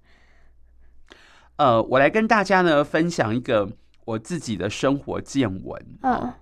[1.58, 3.70] 呃，我来跟大家呢分享一个
[4.06, 5.86] 我自己的生活见闻。
[6.02, 6.34] 嗯，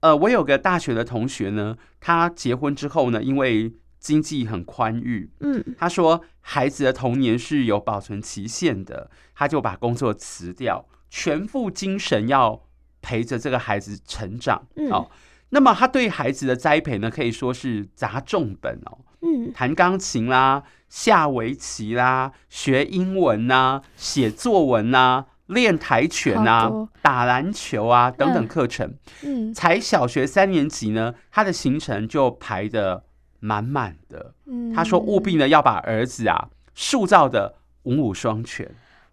[0.00, 12.62] 呃，我有个大学的同学呢，他结婚之后呢，因为经济很宽裕，嗯，他说孩子的童年是有保存期限的，他就把工作辞掉，全副精神要
[13.02, 14.66] 陪着这个孩子成长。
[14.76, 15.10] 嗯，哦，
[15.54, 18.98] 那么他对孩子的栽培呢，可以说是砸重本哦。
[19.22, 28.94] 嗯，弹钢琴啦，下围棋啦，学英文呐，写作文呐，练跆拳呐，打篮球啊等等课程。
[29.22, 33.04] 嗯，才小学三年级呢，他的行程就排的
[33.38, 38.68] 满满的，嗯他说务必呢要把儿子啊塑造的文武双全。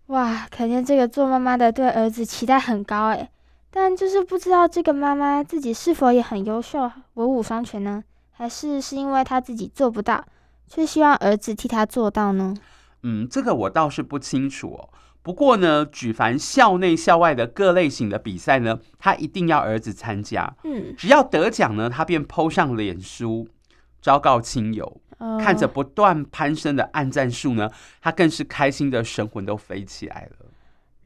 [0.08, 3.30] 哇，可见这个做妈妈的对儿子期待很高哎，
[3.72, 8.04] 但就是不知道这个妈妈自己是否也很优秀，文武双全呢？
[8.32, 10.26] 还是是因为她自己做不到，
[10.68, 12.54] 却希望儿子替她做到呢？
[13.04, 14.90] 嗯，这个我倒是不清楚哦。
[15.24, 20.54] 不过呢，举凡校内校外的各类型的比赛呢，他一定要儿子参加。
[20.64, 23.48] 嗯，只要得奖呢，他便 PO 上脸书。
[24.02, 25.00] 昭告亲友，
[25.40, 27.70] 看着不断攀升的暗战数呢，
[28.02, 30.48] 他更是开心的神魂都飞起来了。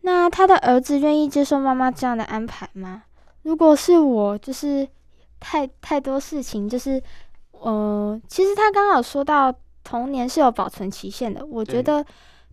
[0.05, 3.03] 那他的儿子愿意接受妈妈这样的安排吗？
[3.41, 4.87] 如果是我，就是
[5.39, 7.01] 太太多事情，就是
[7.51, 9.51] 呃，其实他刚刚有说到
[9.83, 12.05] 童年是有保存期限的，我觉得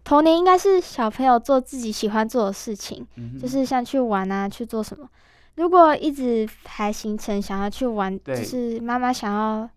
[0.02, 3.06] 童年应该是小朋友做自己喜欢做的事情，
[3.38, 5.06] 就是像去玩啊，去做什么。
[5.56, 9.68] 如果一直排行程想要去玩，就是妈妈想要。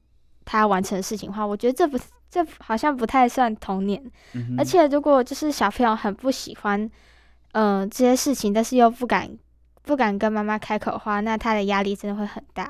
[0.47, 1.97] 他要完成的事情的话，我觉得这不
[2.29, 3.99] 这好像不太算童年。
[4.33, 6.87] 嗯、而且如果就是小朋友很不喜欢，
[7.55, 9.37] 嗯、呃，这些事情，但是又不敢
[9.81, 12.69] 不敢跟妈妈开口的话，那他的压力真的会很大。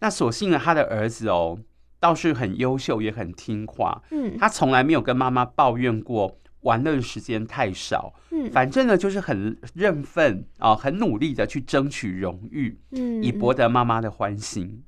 [0.00, 1.58] 那所幸呢，他的儿子哦，
[1.98, 4.02] 倒是很优秀，也很听话。
[4.10, 14.84] 嗯，他从来没有跟妈妈抱怨过玩乐的时间太少，嗯，反正呢就是很认份啊，很努力的去争取荣誉，嗯，以博得妈妈的欢心。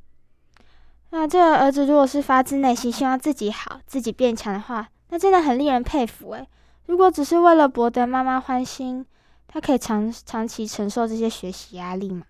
[1.09, 6.47] 那这个儿子如果是发自内心希望自己好、自己变强的话，那真的很令人佩服诶。
[6.87, 9.07] 如果只是为了博得妈妈欢心，
[9.47, 12.25] 他可以长长期承受这些学习压力吗？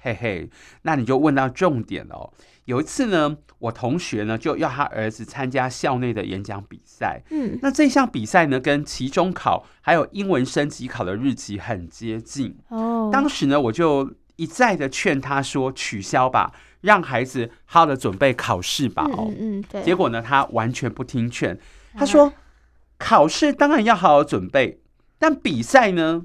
[0.00, 0.50] 嘿嘿，
[0.82, 2.32] 那你就问到重点了哦。
[2.66, 7.22] 有一次呢，我同学呢就要他儿子参加校内的演讲比赛。
[7.30, 12.56] 嗯，那这项比赛呢跟期中考还有英文升级考的日期很接近。
[12.68, 19.04] 哦，当时呢我就一再的劝他说取消吧，让孩子好好的准备考试吧。
[19.04, 19.82] 哦，嗯，嗯，对。
[19.82, 21.58] 结果呢他完全不听劝，
[21.94, 22.30] 他说
[22.98, 24.80] 考试当然要好好准备，
[25.18, 26.24] 但比赛呢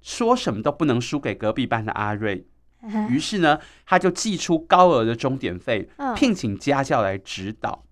[0.00, 2.46] 说什么都不能输给隔壁班的阿瑞。
[3.10, 7.82] 于是呢，他就寄出高额的钟点费，聘请家教来指导。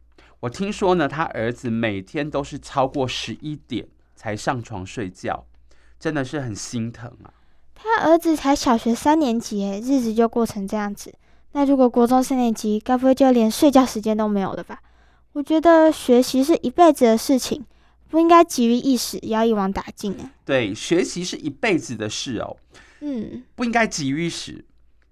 [0.40, 5.46] 我听说呢，他儿子每天都是超过十一点才上床睡觉，
[5.98, 7.32] 真的是很心疼啊。
[7.74, 11.12] 他儿子才小学三年级，哎，日子就过成这样子。
[11.52, 14.80] 那如果国中三年级，该不会就连睡觉时间都没有了吧？
[15.32, 17.64] 我觉得学习是一辈子的事情，
[18.14, 20.30] 不应该急于一时，要一网打尽啊。
[20.44, 22.56] 对，学习是一辈子的事哦，
[23.00, 24.64] 嗯，不应该急于一时。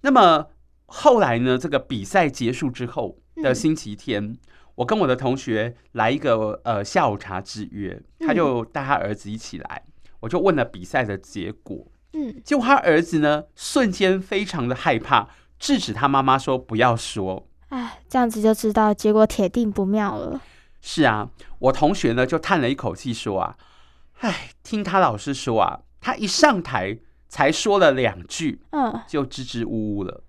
[0.02, 0.46] 那么
[0.86, 1.58] 后来呢？
[1.58, 4.38] 这个比赛结束之后的星期天，嗯、
[4.76, 15.28] 我跟我的同学来一个呃下午茶之约，他就带他儿子一起来，嗯、我就问了比赛的结果，嗯，结果他儿子呢瞬间非常的害怕，
[15.58, 20.40] 制止他妈妈说不要说，哎，这样子就知道结果铁定不妙了。
[20.82, 21.30] 是啊，
[21.60, 23.56] 我同学呢就叹了一口气说啊，
[24.20, 26.98] 哎，听他老师说啊，他一上台。
[27.34, 30.22] 才说了两句，嗯，就支支吾吾了。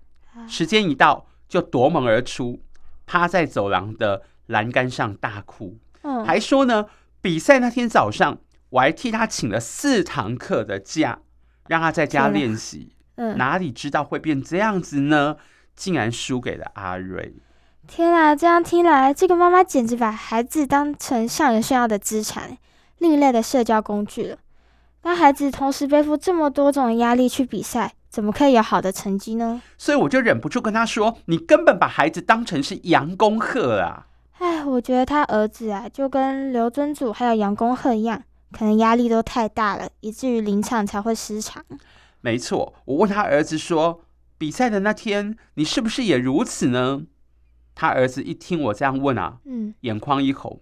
[0.48, 2.62] 时间一到，就夺门而出，
[3.04, 5.78] 趴在走廊的栏杆上大哭。
[6.00, 6.86] 嗯，还说呢，
[7.20, 8.38] 比赛那天早上，
[8.70, 11.20] 我还替他请了四堂课的假，
[11.68, 12.96] 让他在家练习。
[13.16, 15.36] 嗯，哪里知道会变这样子呢？
[15.76, 17.34] 竟然输给了阿瑞。
[17.86, 22.56] 天啊，这样听来，这个妈妈简直把孩子当成向人炫耀的资产，
[22.98, 24.38] 另类的社交工具了。
[25.02, 29.62] 那孩子同时背负这么多种压力去比赛，怎么可以有好的成绩呢？
[29.78, 34.06] 所以我就忍不住跟他说：“你根本把孩子当成是杨公鹤啊！”
[34.40, 41.62] 哎，我觉得他儿子啊，就跟刘尊祖还有杨公鹤一样，可能压力都太大了，以至于临场才会失常。
[42.22, 44.00] 没错，我问他儿子说
[44.36, 47.02] ：“比赛的那天，你是不是也如此呢？”
[47.74, 50.60] 他儿子一听我这样问啊，嗯，眼眶一红。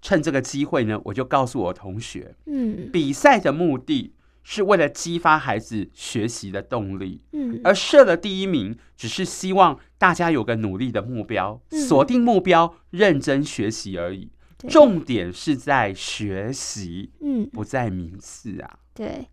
[0.00, 4.12] 趁这个机会呢，我就告诉我同学，嗯，比赛的目的
[4.42, 14.30] 是为了激发孩子学习的动力，嗯，而设了第一名，只是希望大家有个努力的目标，锁定目标，认真学习而已。
[14.68, 18.78] 重点是在学习，嗯，不在名次啊。
[18.92, 19.26] 对，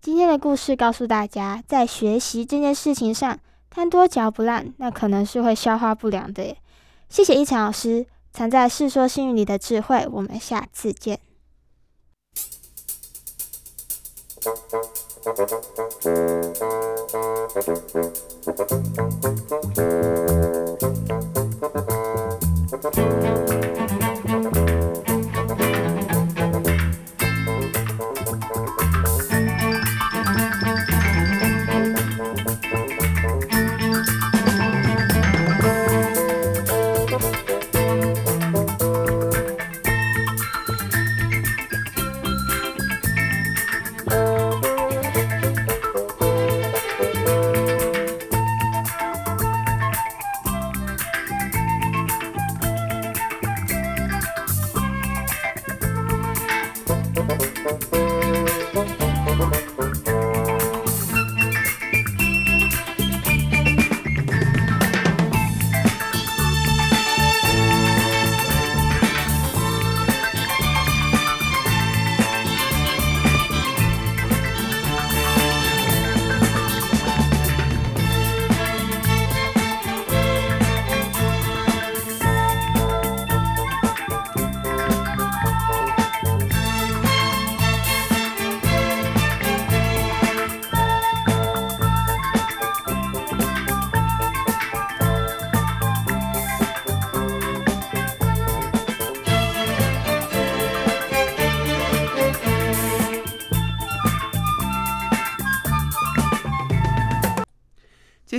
[0.00, 3.36] 今天的故事告诉大家，在学习这件事情上，
[3.70, 6.56] 贪多嚼不烂，那可能是会消化不良的耶。
[7.12, 8.06] 谢谢一禅老师。
[8.32, 11.20] 藏在《世说新语》里的智慧，我们下次见。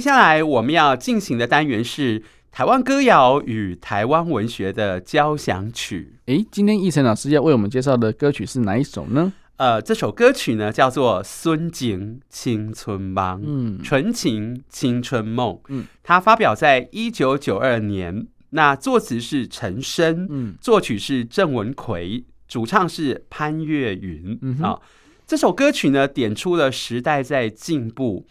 [0.04, 6.20] 下来我们要进行的单元是台湾歌谣与台湾文学的交响曲。
[6.26, 9.32] 诶，今天奕成老师要为我们介绍的歌曲是哪一首呢？
[9.56, 18.28] 呃，这首歌曲呢叫做《孙景青春梦》，嗯，纯情青春梦，嗯，它发表在一九九二年。
[18.50, 24.78] 那作词是陈升，嗯，作曲是郑文奎，主唱是潘越云，嗯啊。
[25.26, 28.28] 这首歌曲呢，点出了时代在进步，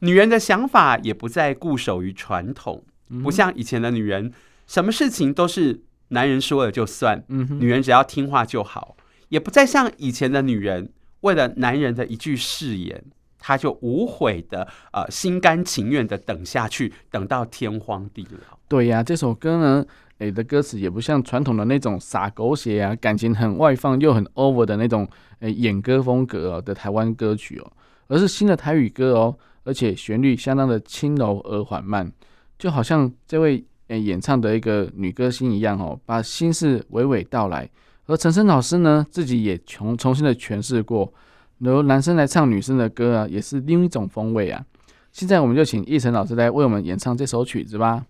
[0.00, 2.84] 女人的想法也不再固守于传统。
[3.22, 4.32] 不像以前的女人，
[4.66, 8.96] 什么事情都是男人说了就算，女人只要听话就好，
[9.28, 10.90] 也不再像以前的女人，
[11.20, 13.04] 为了男人的一句誓言，
[13.38, 18.58] 她就无悔的呃心甘情愿的等下去，等到天荒地老。
[18.66, 19.86] 对呀，这首歌呢，
[20.18, 27.72] 诶的歌词也不像传统的那种洒狗血啊，感情很外放又很 over 的那种诶演歌风格的台湾歌曲哦，
[28.08, 32.10] 而是新的台语歌哦，而且旋律相当的轻柔而缓慢。
[32.58, 37.68] 就好像这位诶演唱的一个女歌星一样哦，把心事娓娓道来。
[38.06, 41.12] 而陈升老师呢，自己也重重新的诠释过，
[41.58, 44.64] 由男生来唱女生的歌啊，也是另一种风味啊。
[45.12, 48.06] 现在我们就请奕成老师来为我们演唱这首曲子吧。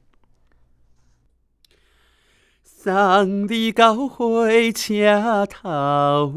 [2.62, 6.32] 送你到火车头，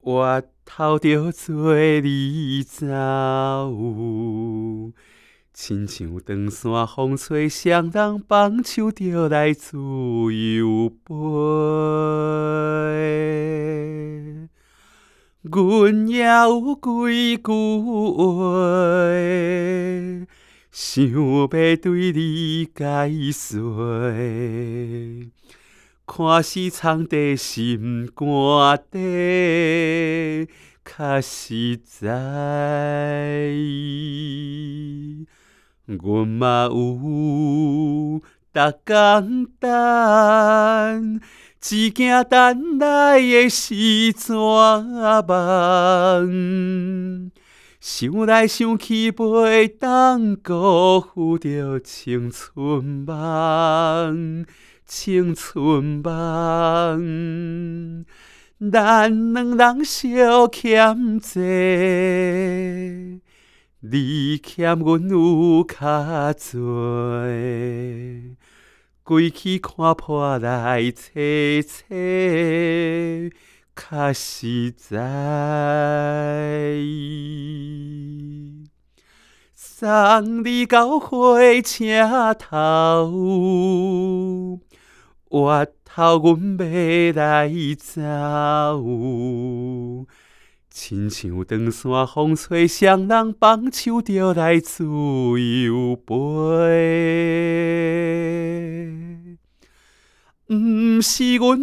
[0.00, 0.42] 我
[0.74, 2.86] 头着做你走。
[5.52, 11.12] 亲像长线风吹，双人放手就来自由飞。
[15.42, 17.42] 阮也有几句
[18.16, 18.32] 话，
[20.70, 24.10] 想要对你解说，
[26.14, 28.26] 看是藏在心肝
[28.90, 30.46] 底，
[30.84, 33.50] 较实在。
[35.86, 38.20] 阮嘛有
[38.52, 41.18] 逐工等，
[41.58, 44.36] 只惊等来的是怎
[45.26, 47.30] 梦？
[47.80, 54.44] 想来想去，袂当辜负着青春梦，
[54.94, 58.04] 青春梦。
[58.70, 61.40] 咱两人相欠债。
[63.80, 68.36] 你欠阮有较侪，
[69.02, 71.02] 归去看破来找
[71.66, 71.82] 找，
[73.74, 76.76] 较实在。
[79.56, 84.60] 送你到火车头，
[85.32, 87.94] 我头阮要来走。
[90.68, 96.12] 亲像长线风吹，双人放手就来自由飞。
[100.48, 101.58] 毋是阮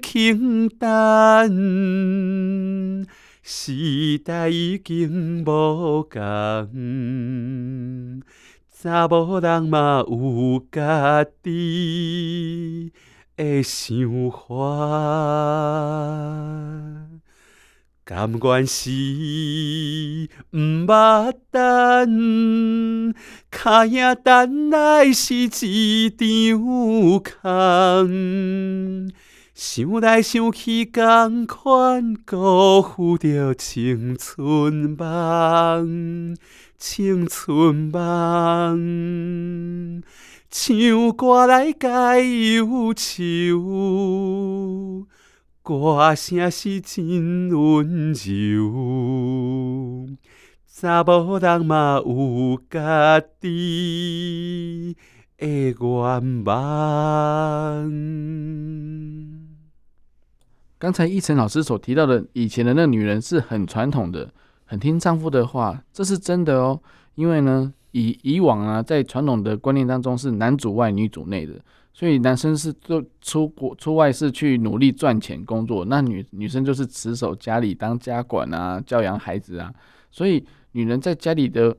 [0.00, 3.04] 轻等，
[3.42, 8.22] 时代已经无共，
[8.82, 12.92] 查某人嘛有家己
[13.36, 14.36] 的想法。
[18.04, 18.90] 甘愿是
[20.50, 23.14] 毋捌等，
[23.52, 26.58] 脚影等来是一场
[27.22, 29.12] 空。
[29.64, 36.36] 想来想去，同款辜负着青春梦，
[36.76, 40.02] 青春梦。
[40.50, 45.06] 唱歌来解忧愁。
[45.62, 50.08] 歌声是真温柔，
[50.66, 54.96] 查某人嘛有家己
[55.38, 57.92] 的愿望。
[60.82, 64.28] 刚才奕晨老师所提到的，以前的那个女人是很传统的，
[64.64, 66.82] 很听丈夫的话，这是真的哦。
[67.14, 71.54] 因为呢，以以往啊，在传统的观念当中是男主外女主内的。
[71.92, 79.72] 所以男生是做出国出外是去努力赚钱工作，那女女生就是持守家里当家管啊，教养孩子啊。
[80.10, 81.76] 所以女人在家里的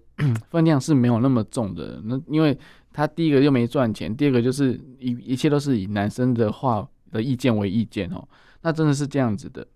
[0.49, 2.01] 分量是没有那么重的。
[2.05, 2.57] 那因为
[2.93, 8.25] 她第一个又没赚钱，第二个就是一一切都是以男生的话的意见为意见哦。
[8.63, 9.67] 那真的是这样子的。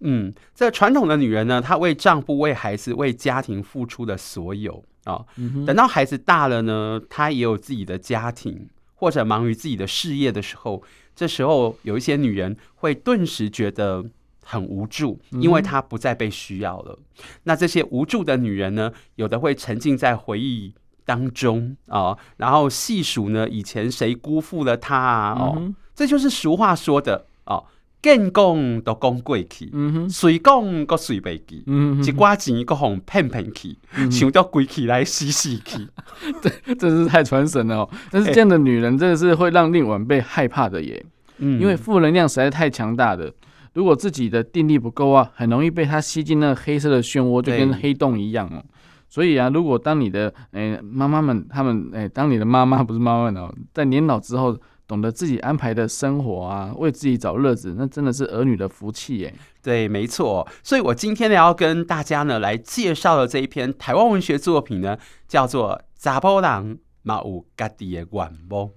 [0.00, 8.68] 嗯，这传统的女人呢，她为丈夫、为孩子、为家庭付出的所有啊，嗯，等到孩子大了呢，她也有自己的家庭。
[8.98, 10.82] 或者忙于自己的事业的时候，
[11.14, 14.02] 这时候有一些女人会顿时觉得
[14.42, 16.98] 很无助，因为她不再被需要了。
[17.42, 20.72] 那这些无助的女人呢，有的会沉浸在回忆
[21.04, 27.64] 当中啊，然后细数呢以前谁辜负了她啊，哦，嗯、这就是俗话说的哦，
[28.02, 33.76] 见讲都讲过去，嗯哼，随讲个随背记，一寡钱个红骗骗去，
[34.10, 35.88] 想到归去来死死去，
[36.40, 37.90] 这真是太传神了哦。
[38.10, 41.04] 但是这样的女人真的是会让另晚辈害怕的耶，
[41.38, 43.32] 嗯，因为负能量实在太强大的。
[43.74, 48.64] 如果自己的定力不够啊，很容易被它吸进那个黑色的漩涡，就跟黑洞一样哦。
[49.08, 59.34] 所以啊，如果当你的诶妈妈们，他们诶、欸，当你的妈妈不是妈妈们哦，在年老之后，懂得自己安排的生活啊，为自己找乐子，那真的是儿女的福气耶。
[59.62, 60.46] 对，没错。
[60.62, 66.66] 所以我今天呢，要跟大家呢来介绍的这一篇台湾文学作品呢，叫做《杂波浪》。
[67.06, 68.68] 嘛有家己的愿望，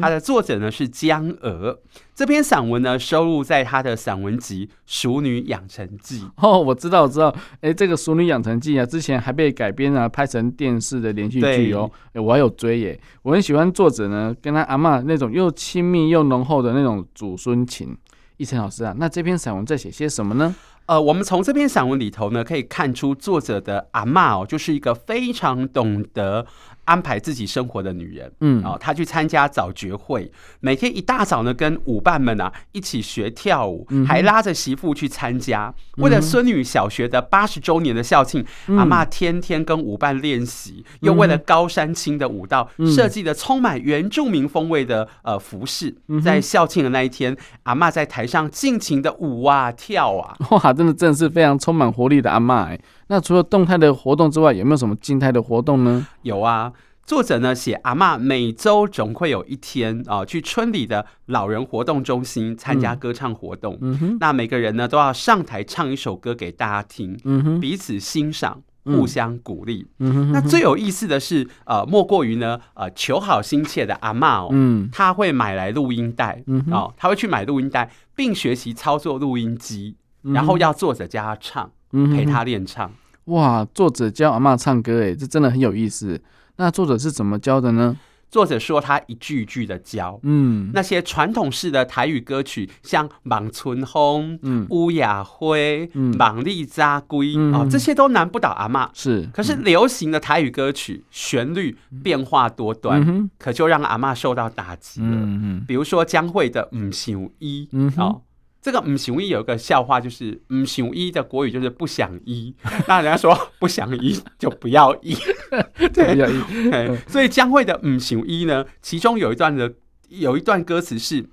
[0.00, 1.76] 它的作者呢是江娥。
[2.14, 6.20] 这篇散文呢收录在他的散文集《熟女养成记》。
[6.36, 7.28] 哦，我知道，我知道。
[7.56, 11.90] 哎、欸，这个《熟女养成记》啊，之前还被改编啊，拍成电视的连续剧哦。
[12.14, 13.00] 我还有追耶。
[13.22, 17.96] 我很喜欢作者呢，跟他阿妈那种又亲密又浓厚的那种祖孙情。
[18.38, 20.54] 奕晨老师啊，那这篇散文在写些什么呢？
[20.86, 26.44] 呃，我们从这篇散文里头呢，可以看出作者的阿妈哦，就是一个非常懂得。
[26.84, 30.30] 安排自己生活的女人，嗯，哦，她去参加早觉会，
[30.60, 35.72] 每天一大早呢，跟舞伴们啊一起学跳舞，嗯、还拉着媳妇去参加。
[35.96, 45.94] 嗯、为了孙女小学的八十周年的校庆，嗯、阿妈天天跟舞伴练习，嗯、又为了高山青的舞蹈，嗯、设计的充满原住民风味的呃服饰。
[46.08, 52.80] 嗯、在校庆的那一天，阿妈在台上尽情的舞啊跳啊，哇，真的真的是非常充满活力的阿妈哎。
[53.12, 56.06] 那除了动态的活动之外，有没有什么静态的活动呢？
[56.22, 56.72] 有啊，
[57.04, 63.76] 作者呢写阿妈每周总会有一天啊，去村里的老人活动中心参加歌唱活动。
[63.82, 69.86] 嗯哼，那每个人呢都要上台唱一首歌给大家听，嗯哼，彼此欣赏，互相鼓励。
[69.98, 82.90] 嗯哼，那最有意思的是，呃，莫过于呢，呃，求好心切的阿妈哦，嗯，他会买来录音带，嗯哦，他会去买录音带，并学习操作录音机，然后要作者教他唱，陪他练唱。
[83.26, 86.20] 哇，作者教阿嬷唱歌，哎，这真的很有意思。
[86.56, 87.96] 那作者是怎么教的呢？
[88.30, 98.88] 作者说他一句一句的教，嗯，那些传统式的台语歌曲，像《莽村风》、嗯，《乌雅灰》、嗯，《望你早归》哦，这些都难不倒阿嬷。
[98.94, 105.08] 是，可是流行的台语歌曲旋律变化多端，嗯、可就让阿嬷受到打击了。
[105.10, 108.22] 嗯比如说江蕙的《唔想一》，嗯好，哦。
[108.62, 112.54] 这个唔想医有一个笑话，就是唔想医的国语就是不想医，
[112.86, 115.16] 那人家说不想医就不要医，
[115.92, 119.74] 对，对，所以江蕙的唔想医呢，其中有一段的
[120.10, 121.26] 有一段歌词是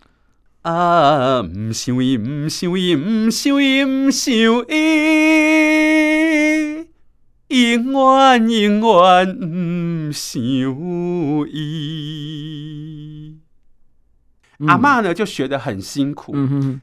[0.63, 4.33] 啊，唔想依，唔想依，唔想依，唔想
[4.67, 4.73] 依，
[7.49, 10.41] 永远永远唔想
[11.51, 13.18] 依。
[14.67, 16.35] 阿嬷呢就学得很辛苦，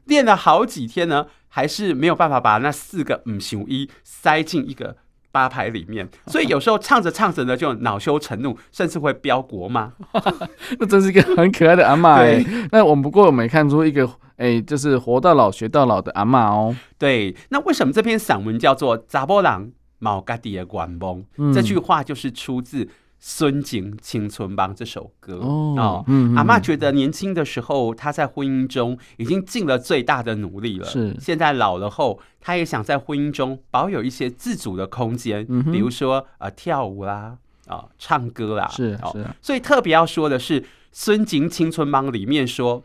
[0.05, 4.95] 练了好几天呢，还是没有办法把那四个五行一塞进一个
[5.31, 9.91] 八拍里面， 所以有时候唱着唱着呢就恼羞成怒，甚至会飙国骂。
[10.79, 12.43] 那真是一个很可爱的阿嬷 哎。
[12.43, 14.07] 对那我们不过我没看出一个
[14.37, 16.75] 哎、欸，就是活到老学到老的阿嬷哦。
[16.97, 21.17] 对，那为什么这篇散文叫做《查某人嘛有家己的愿望》？
[21.37, 22.87] 嗯、这句话就是出自。
[23.19, 30.85] 孙景青春帮这首歌哦，哦嗯、阿妈觉得年轻的时候，她在婚姻中已经尽了最大的努力了。
[30.85, 37.37] 是，现在老了后，她也想在婚姻中保有一些自主的空间，嗯、比如说呃跳舞啦，
[37.67, 38.67] 啊、呃、唱歌啦。
[38.67, 42.83] 是是，哦、所以特别要说的是，孙景青春帮里面说。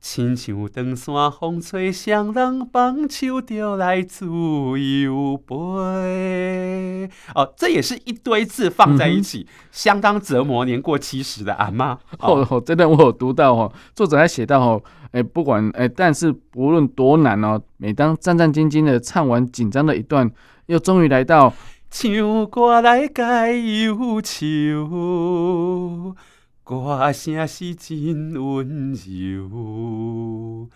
[0.00, 7.10] 亲像长山风吹，双人放手就来自由飞。
[7.34, 11.98] 哦，这也是一堆字放在一起，嗯、相当折磨年过七十的阿妈。
[12.18, 14.82] 哦，哦，这段我有读到哦，作者还写到哦，
[15.12, 20.30] 哎，不管哎，但是不论多难哦，每当战战兢兢的唱完紧张的一段，
[20.66, 21.52] 又终于来到
[21.90, 26.16] 唱歌来解忧愁。
[26.70, 30.68] 歌声是真温柔，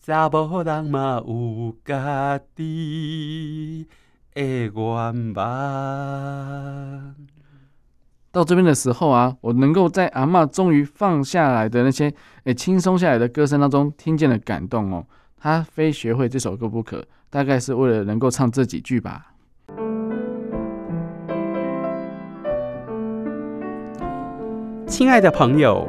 [0.00, 3.88] 查某人嘛有家己
[4.32, 5.44] 的愿望。
[8.30, 12.14] 到这边的时候啊，我能够在阿嬷终于放下来的那些
[12.44, 15.04] 诶轻松下来的歌声当中，听见了感动哦。
[15.36, 19.31] 她非学会这首歌不可，大概是为了能够唱这几句吧。
[24.92, 25.88] 亲爱的朋友，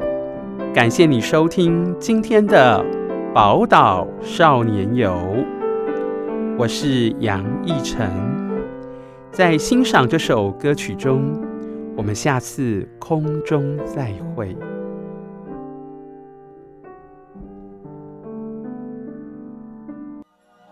[0.73, 2.81] 感谢你收听今天的
[3.33, 5.13] 宝岛少年游，
[6.57, 8.09] 我是杨逸晨。
[9.29, 11.37] 在欣赏这首歌曲中，
[11.97, 14.55] 我们下次空中再会。